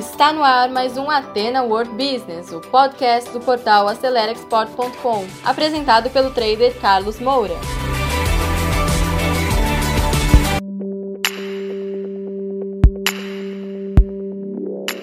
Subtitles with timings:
[0.00, 6.30] Está no ar mais um Atena World Business, o podcast do portal AceleraExport.com, apresentado pelo
[6.30, 7.52] trader Carlos Moura.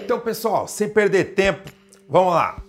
[0.04, 1.70] Então, pessoal, sem perder tempo,
[2.10, 2.60] vamos lá.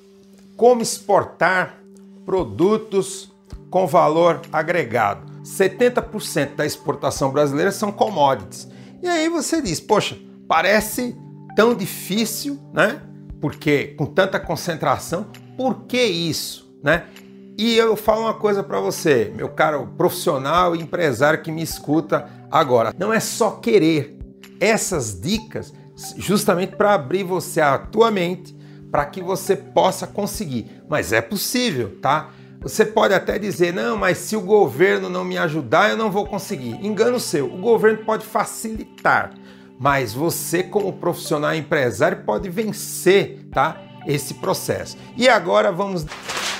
[0.55, 1.81] Como exportar
[2.27, 3.33] produtos
[3.71, 5.33] com valor agregado?
[5.43, 8.69] 70% da exportação brasileira são commodities.
[9.03, 11.17] E aí você diz, poxa, parece
[11.59, 13.01] tão difícil, né?
[13.41, 15.27] Porque com tanta concentração,
[15.57, 17.07] por que isso, né?
[17.59, 22.31] E eu falo uma coisa para você, meu caro profissional e empresário que me escuta
[22.49, 24.17] agora, não é só querer.
[24.61, 25.75] Essas dicas
[26.17, 28.57] justamente para abrir você a tua mente
[28.89, 30.81] para que você possa conseguir.
[30.89, 32.31] Mas é possível, tá?
[32.61, 36.25] Você pode até dizer, não, mas se o governo não me ajudar, eu não vou
[36.25, 36.79] conseguir.
[36.87, 39.35] Engano seu, o governo pode facilitar,
[39.79, 44.97] mas você, como profissional empresário, pode vencer tá, esse processo.
[45.17, 46.05] E agora vamos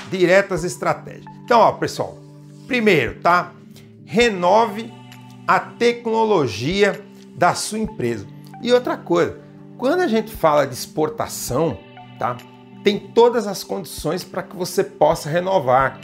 [0.09, 1.25] direto às estratégias.
[1.43, 2.17] Então, ó, pessoal,
[2.67, 3.51] primeiro, tá?
[4.05, 4.91] Renove
[5.47, 7.03] a tecnologia
[7.35, 8.25] da sua empresa.
[8.61, 9.39] E outra coisa,
[9.77, 11.77] quando a gente fala de exportação,
[12.17, 12.37] tá?
[12.83, 15.99] Tem todas as condições para que você possa renovar.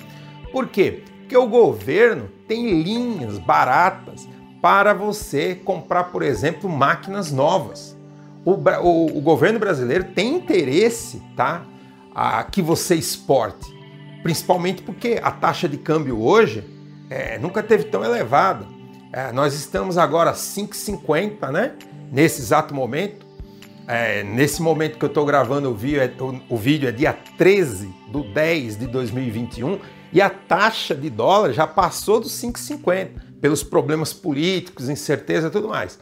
[0.51, 1.03] Por quê?
[1.19, 4.27] Porque o governo tem linhas baratas
[4.61, 7.95] para você comprar, por exemplo, máquinas novas.
[8.43, 11.65] O, o, o governo brasileiro tem interesse tá,
[12.13, 13.73] a que você exporte,
[14.21, 16.63] principalmente porque a taxa de câmbio hoje
[17.09, 18.65] é, nunca teve tão elevada.
[19.11, 21.73] É, nós estamos agora 5,50, né?
[22.11, 23.25] Nesse exato momento.
[23.87, 27.13] É, nesse momento que eu estou gravando o vídeo, é, o, o vídeo é dia
[27.37, 29.79] 13 do 10 de 2021
[30.11, 33.09] e a taxa de dólar já passou dos 5,50
[33.41, 35.99] pelos problemas políticos, incerteza e tudo mais.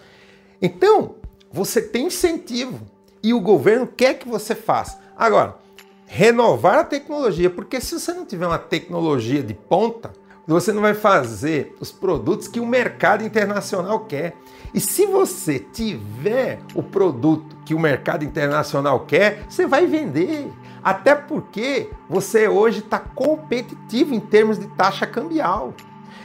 [0.62, 1.16] Então,
[1.52, 2.82] você tem incentivo
[3.22, 5.00] e o governo quer que você faça.
[5.16, 5.56] Agora,
[6.06, 10.12] renovar a tecnologia, porque se você não tiver uma tecnologia de ponta,
[10.46, 14.36] você não vai fazer os produtos que o mercado internacional quer.
[14.74, 20.52] E se você tiver o produto que o mercado internacional quer, você vai vender.
[20.84, 25.74] Até porque você hoje está competitivo em termos de taxa cambial.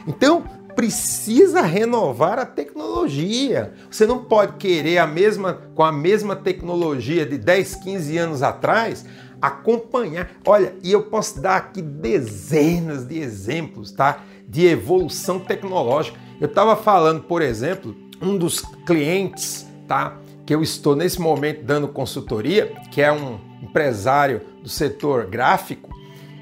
[0.05, 0.43] Então,
[0.79, 3.73] precisa renovar a tecnologia.
[3.91, 9.05] Você não pode querer a mesma com a mesma tecnologia de 10, 15 anos atrás
[9.41, 10.31] acompanhar.
[10.45, 14.23] Olha, e eu posso dar aqui dezenas de exemplos, tá?
[14.47, 16.17] De evolução tecnológica.
[16.39, 20.17] Eu estava falando, por exemplo, um dos clientes, tá?
[20.45, 25.89] Que eu estou nesse momento dando consultoria, que é um empresário do setor gráfico,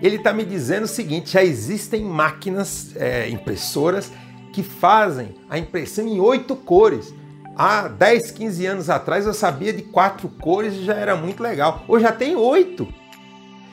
[0.02, 4.12] ele está me dizendo o seguinte: já existem máquinas é, impressoras
[4.58, 7.14] que fazem a impressão em oito cores.
[7.56, 11.86] Há 10, 15 anos atrás eu sabia de quatro cores e já era muito legal.
[11.88, 12.92] Hoje já tem oito.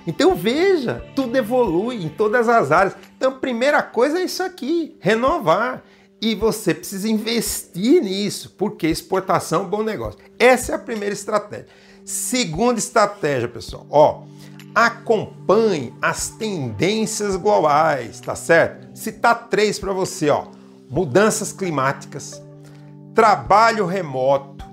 [0.07, 2.95] Então veja, tudo evolui em todas as áreas.
[3.17, 5.83] Então, primeira coisa é isso aqui: renovar.
[6.21, 10.21] E você precisa investir nisso, porque exportação é um bom negócio.
[10.39, 11.67] Essa é a primeira estratégia.
[12.05, 14.23] Segunda estratégia, pessoal, ó,
[14.75, 18.95] acompanhe as tendências globais, tá certo?
[18.95, 20.54] Citar três para você, ó
[20.89, 22.43] mudanças climáticas,
[23.15, 24.65] trabalho remoto,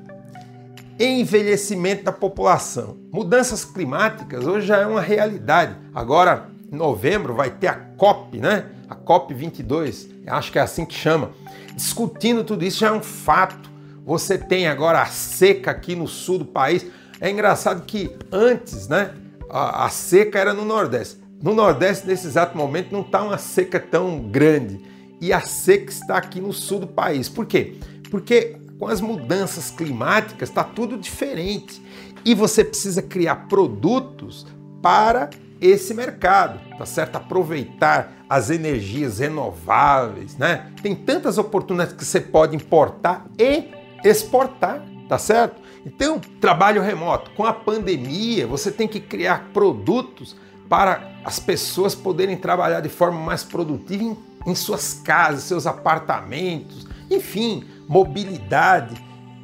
[1.00, 2.98] envelhecimento da população.
[3.12, 5.76] Mudanças climáticas hoje já é uma realidade.
[5.94, 8.66] Agora, em novembro, vai ter a COP, né?
[8.90, 11.32] A COP 22, acho que é assim que chama.
[11.76, 13.70] Discutindo tudo isso já é um fato.
[14.06, 16.86] Você tem agora a seca aqui no sul do país.
[17.20, 19.14] É engraçado que antes, né?
[19.50, 21.22] A, a seca era no Nordeste.
[21.42, 24.91] No Nordeste, nesse exato momento, não está uma seca tão grande
[25.22, 27.30] e a seca está aqui no sul do país.
[27.30, 27.76] Por quê?
[28.10, 31.80] Porque com as mudanças climáticas está tudo diferente
[32.26, 34.48] e você precisa criar produtos
[34.82, 35.30] para
[35.62, 37.18] esse mercado, tá certo?
[37.18, 40.72] Aproveitar as energias renováveis, né?
[40.82, 43.66] Tem tantas oportunidades que você pode importar e
[44.04, 45.62] exportar, tá certo?
[45.86, 47.30] Então, trabalho remoto.
[47.32, 50.36] Com a pandemia, você tem que criar produtos
[50.68, 56.88] para as pessoas poderem trabalhar de forma mais produtiva em em suas casas, seus apartamentos,
[57.10, 58.96] enfim, mobilidade.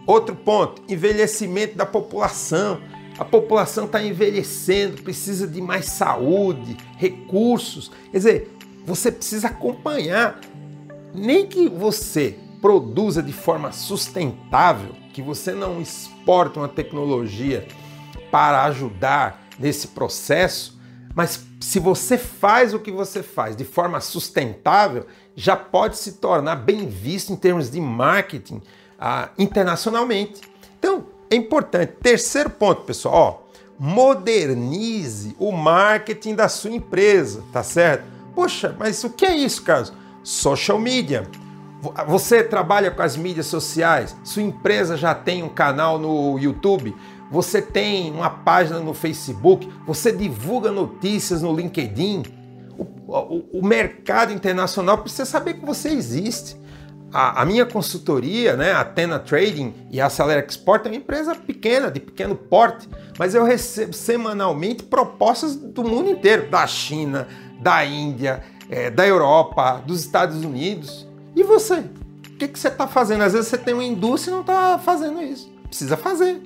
[0.06, 2.80] Outro ponto, envelhecimento da população.
[3.20, 7.92] A população está envelhecendo, precisa de mais saúde, recursos.
[8.12, 10.40] Quer dizer, você precisa acompanhar.
[11.14, 17.68] Nem que você produza de forma sustentável, que você não exporte uma tecnologia
[18.32, 20.77] para ajudar nesse processo,
[21.18, 26.58] mas se você faz o que você faz de forma sustentável, já pode se tornar
[26.58, 28.62] bem visto em termos de marketing
[29.00, 30.42] ah, internacionalmente.
[30.78, 31.94] Então, é importante.
[32.04, 38.04] Terceiro ponto, pessoal, ó, modernize o marketing da sua empresa, tá certo?
[38.36, 39.92] Poxa, mas o que é isso, Carlos?
[40.24, 41.28] Social media.
[42.06, 46.96] Você trabalha com as mídias sociais, sua empresa já tem um canal no YouTube,
[47.32, 52.24] você tem uma página no Facebook, você divulga notícias no LinkedIn.
[52.78, 56.56] O, o, o mercado internacional precisa saber que você existe.
[57.12, 61.34] A, a, minha consultoria, né, a Atena Trading e a Acelera Export é uma empresa
[61.34, 62.88] pequena, de pequeno porte,
[63.18, 67.28] mas eu recebo semanalmente propostas do mundo inteiro, da China,
[67.62, 71.08] da Índia, é, da Europa, dos Estados Unidos.
[71.36, 71.80] E você?
[71.80, 73.24] O que, que você está fazendo?
[73.24, 75.50] Às vezes você tem uma indústria e não está fazendo isso.
[75.68, 76.42] Precisa fazer.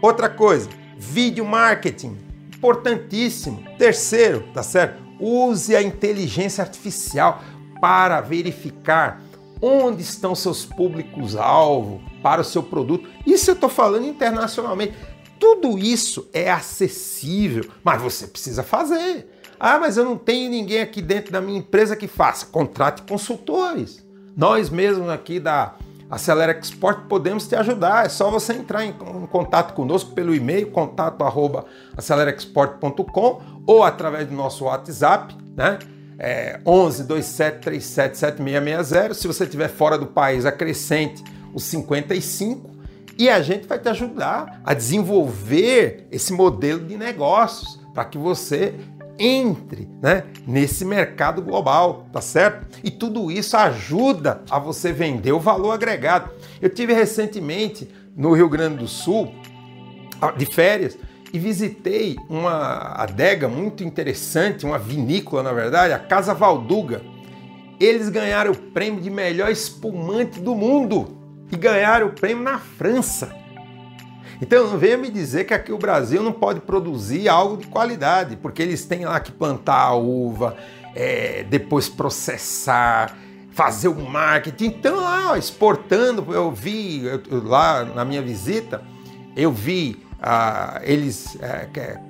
[0.00, 2.16] Outra coisa, vídeo marketing,
[2.56, 3.64] importantíssimo.
[3.76, 5.02] Terceiro, tá certo?
[5.18, 7.42] Use a inteligência artificial
[7.80, 9.20] para verificar
[9.60, 13.08] onde estão seus públicos-alvo para o seu produto.
[13.26, 14.94] Isso eu estou falando internacionalmente.
[15.38, 19.28] Tudo isso é acessível, mas você precisa fazer.
[19.58, 22.46] Ah, mas eu não tenho ninguém aqui dentro da minha empresa que faça.
[22.46, 24.04] Contrate consultores.
[24.36, 25.74] Nós mesmos aqui da
[26.10, 28.06] Acelera Export podemos te ajudar.
[28.06, 28.92] É só você entrar em,
[29.30, 31.66] contato conosco pelo e-mail contato arroba
[31.96, 35.78] acelerexport.com ou através do nosso WhatsApp, né?
[36.18, 39.14] É 11 27 37 7660.
[39.14, 41.22] Se você estiver fora do país, acrescente
[41.54, 42.70] os 55
[43.18, 48.74] e a gente vai te ajudar a desenvolver esse modelo de negócios para que você
[49.18, 52.78] entre né, nesse mercado global, tá certo?
[52.84, 56.30] E tudo isso ajuda a você vender o valor agregado.
[56.60, 59.32] Eu tive recentemente no Rio Grande do Sul
[60.36, 60.98] de férias
[61.32, 67.02] e visitei uma adega muito interessante, uma vinícola na verdade, a Casa Valduga.
[67.78, 71.16] Eles ganharam o prêmio de melhor espumante do mundo
[71.52, 73.34] e ganharam o prêmio na França.
[74.40, 78.36] Então não venha me dizer que aqui o Brasil não pode produzir algo de qualidade,
[78.36, 80.56] porque eles têm lá que plantar a uva,
[80.94, 83.16] é, depois processar,
[83.50, 84.66] fazer o marketing.
[84.66, 88.82] Então lá, ó, exportando, eu vi eu, lá na minha visita,
[89.36, 92.00] eu vi ah, eles é, é,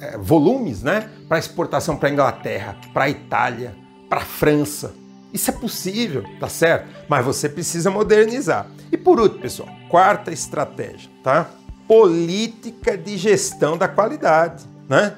[0.00, 3.74] é volumes né, para exportação para a Inglaterra, para Itália,
[4.08, 4.94] para França.
[5.32, 6.88] Isso é possível, tá certo?
[7.08, 8.66] Mas você precisa modernizar.
[8.90, 11.50] E por último, pessoal, quarta estratégia, tá?
[11.86, 15.16] Política de gestão da qualidade, né?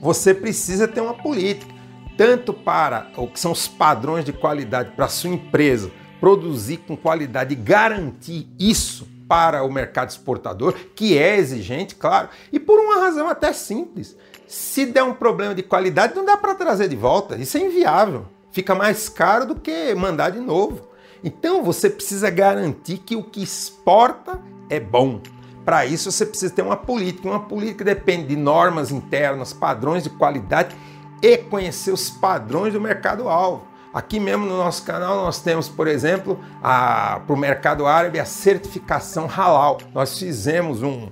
[0.00, 1.74] Você precisa ter uma política,
[2.16, 5.90] tanto para o que são os padrões de qualidade para a sua empresa
[6.20, 12.60] produzir com qualidade e garantir isso para o mercado exportador, que é exigente, claro, e
[12.60, 14.16] por uma razão até simples.
[14.46, 18.26] Se der um problema de qualidade, não dá para trazer de volta, isso é inviável
[18.54, 20.88] fica mais caro do que mandar de novo.
[21.24, 24.38] Então você precisa garantir que o que exporta
[24.68, 25.20] é bom.
[25.64, 27.26] Para isso você precisa ter uma política.
[27.26, 30.76] Uma política depende de normas internas, padrões de qualidade
[31.22, 33.66] e conhecer os padrões do mercado-alvo.
[33.94, 39.26] Aqui mesmo no nosso canal nós temos, por exemplo, para o mercado árabe a certificação
[39.26, 39.78] halal.
[39.94, 41.08] Nós fizemos um,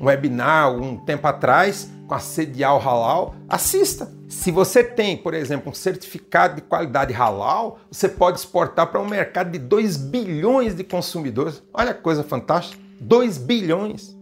[0.00, 3.34] webinar um tempo atrás com a Sedial Halal.
[3.48, 4.10] Assista!
[4.28, 9.08] Se você tem, por exemplo, um certificado de qualidade halal, você pode exportar para um
[9.08, 11.62] mercado de 2 bilhões de consumidores.
[11.74, 12.80] Olha que coisa fantástica!
[13.00, 14.16] 2 bilhões!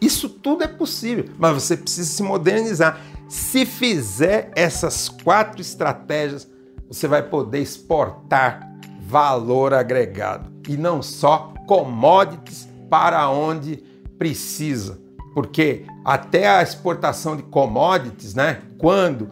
[0.00, 3.00] Isso tudo é possível, mas você precisa se modernizar.
[3.28, 6.48] Se fizer essas quatro estratégias,
[6.88, 8.68] você vai poder exportar
[9.02, 13.76] valor agregado e não só commodities para onde
[14.16, 15.00] precisa
[15.34, 19.28] porque até a exportação de commodities, né, quando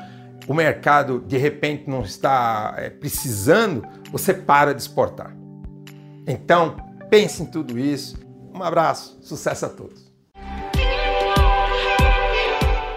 [0.46, 5.36] o mercado de repente não está é, precisando, você para de exportar.
[6.26, 6.76] Então,
[7.10, 8.18] pense em tudo isso.
[8.54, 10.08] Um abraço, sucesso a todos.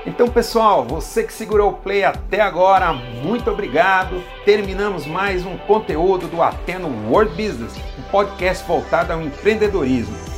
[0.05, 4.21] Então, pessoal, você que segurou o play até agora, muito obrigado.
[4.43, 10.30] Terminamos mais um conteúdo do Ateno World Business, um podcast voltado ao empreendedorismo.